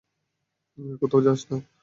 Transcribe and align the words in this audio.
কোথাও 1.01 1.21
যাস 1.25 1.41
না। 1.49 1.57